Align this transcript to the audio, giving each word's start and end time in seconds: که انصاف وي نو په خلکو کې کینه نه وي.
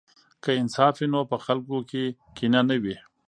که 0.43 0.51
انصاف 0.61 0.95
وي 0.99 1.07
نو 1.13 1.21
په 1.31 1.37
خلکو 1.45 1.77
کې 1.89 2.03
کینه 2.35 2.61
نه 2.69 2.75
وي. 2.83 2.95